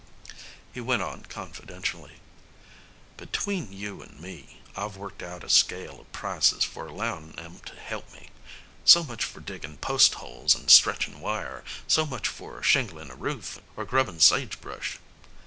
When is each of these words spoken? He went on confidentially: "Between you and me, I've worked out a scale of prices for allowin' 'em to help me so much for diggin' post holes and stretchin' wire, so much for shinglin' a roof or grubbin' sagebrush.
He 0.73 0.81
went 0.81 1.03
on 1.03 1.25
confidentially: 1.25 2.13
"Between 3.17 3.71
you 3.71 4.01
and 4.01 4.19
me, 4.19 4.59
I've 4.75 4.97
worked 4.97 5.21
out 5.21 5.43
a 5.43 5.47
scale 5.49 5.99
of 6.01 6.11
prices 6.11 6.63
for 6.63 6.87
allowin' 6.87 7.37
'em 7.37 7.59
to 7.67 7.75
help 7.75 8.11
me 8.11 8.31
so 8.83 9.03
much 9.03 9.23
for 9.23 9.41
diggin' 9.41 9.77
post 9.77 10.15
holes 10.15 10.55
and 10.55 10.71
stretchin' 10.71 11.19
wire, 11.21 11.63
so 11.87 12.07
much 12.07 12.27
for 12.27 12.63
shinglin' 12.63 13.11
a 13.11 13.15
roof 13.15 13.61
or 13.75 13.85
grubbin' 13.85 14.19
sagebrush. 14.19 14.97